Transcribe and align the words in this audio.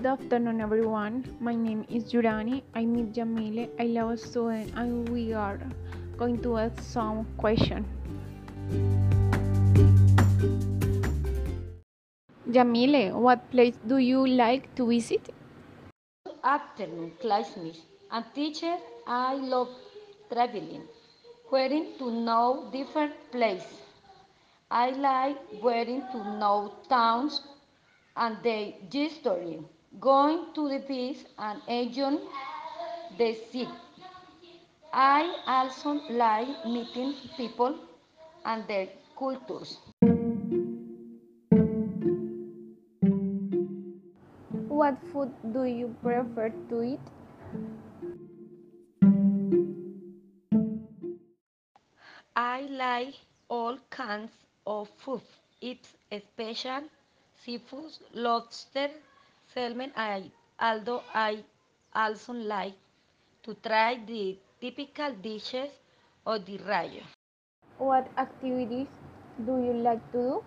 Good 0.00 0.08
afternoon, 0.08 0.62
everyone. 0.62 1.36
My 1.40 1.54
name 1.54 1.84
is 1.90 2.04
Jurani. 2.10 2.62
I 2.74 2.86
meet 2.86 3.12
Yamile. 3.12 3.68
I 3.78 3.84
love 3.84 4.18
student, 4.18 4.72
and 4.74 5.06
we 5.10 5.34
are 5.34 5.60
going 6.16 6.40
to 6.40 6.56
ask 6.56 6.80
some 6.80 7.26
questions. 7.36 7.84
Yamile, 12.48 13.12
what 13.12 13.44
place 13.50 13.74
do 13.86 13.98
you 13.98 14.26
like 14.26 14.74
to 14.76 14.86
visit? 14.88 15.28
Good 16.24 16.38
afternoon, 16.44 17.12
classmates 17.20 17.80
and 18.10 18.24
teacher. 18.34 18.76
I 19.06 19.34
love 19.34 19.68
traveling, 20.32 20.84
getting 21.52 21.98
to 21.98 22.10
know 22.10 22.70
different 22.72 23.12
places. 23.32 23.82
I 24.70 24.92
like 24.92 25.36
getting 25.62 26.00
to 26.12 26.24
know 26.38 26.72
towns 26.88 27.42
and 28.16 28.38
their 28.42 28.72
history, 28.90 29.60
going 29.98 30.52
to 30.54 30.68
the 30.68 30.78
beach 30.78 31.24
and 31.38 31.60
enjoying 31.66 32.20
the 33.18 33.34
sea. 33.50 33.68
I 34.92 35.36
also 35.46 36.00
like 36.10 36.64
meeting 36.66 37.14
people 37.36 37.74
and 38.44 38.66
their 38.68 38.88
cultures. 39.18 39.78
What 44.68 45.02
food 45.12 45.30
do 45.52 45.64
you 45.64 45.94
prefer 46.02 46.50
to 46.70 46.82
eat? 46.82 47.00
I 52.34 52.62
like 52.62 53.14
all 53.48 53.78
kinds 53.90 54.32
of 54.66 54.88
food. 54.96 55.20
It's 55.60 55.94
special 56.18 56.84
seafood, 57.34 57.92
lobster, 58.14 58.90
salmon. 59.54 59.92
I, 59.96 60.30
although 60.60 61.02
I 61.14 61.44
also 61.94 62.32
like 62.32 62.74
to 63.42 63.54
try 63.54 63.96
the 64.04 64.38
typical 64.60 65.12
dishes 65.14 65.70
of 66.26 66.44
the 66.46 66.58
region. 66.58 67.06
What 67.78 68.08
activities 68.16 68.88
do 69.44 69.58
you 69.62 69.72
like 69.72 70.12
to 70.12 70.18
do? 70.18 70.44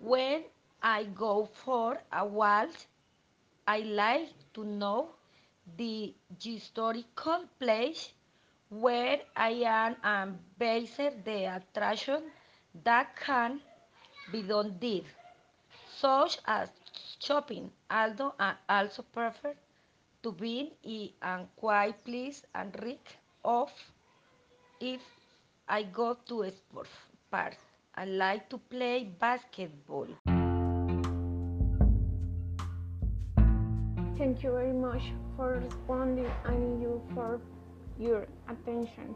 When 0.00 0.44
I 0.82 1.04
go 1.04 1.44
for 1.46 2.02
a 2.12 2.26
walk, 2.26 2.70
I 3.66 3.78
like 3.80 4.30
to 4.54 4.64
know 4.64 5.14
the 5.76 6.14
historical 6.42 7.48
place 7.58 8.12
where 8.68 9.22
I 9.36 9.50
am 9.64 9.96
and 10.02 10.38
visit 10.58 11.24
the 11.24 11.44
attraction 11.56 12.32
that 12.84 13.16
can 13.16 13.60
be 14.32 14.42
done 14.42 14.76
there, 14.80 15.02
such 15.88 16.38
as 16.46 16.70
shopping. 17.22 17.70
Although 17.90 18.34
I 18.38 18.54
also 18.68 19.02
prefer 19.02 19.54
to 20.22 20.32
be 20.32 20.72
in 20.82 21.10
a 21.22 21.46
quiet 21.56 22.04
place 22.04 22.42
and 22.54 22.74
read 22.82 22.98
off 23.44 23.72
if 24.80 25.00
I 25.68 25.84
go 25.84 26.16
to 26.26 26.42
a 26.42 26.50
sport 26.50 26.88
park. 27.30 27.56
I 27.94 28.04
like 28.06 28.48
to 28.50 28.58
play 28.58 29.04
basketball. 29.04 30.08
Thank 34.18 34.42
you 34.42 34.52
very 34.52 34.72
much 34.72 35.02
for 35.36 35.60
responding 35.62 36.30
and 36.44 36.80
you 36.80 37.02
for 37.14 37.40
your 37.98 38.26
attention. 38.48 39.14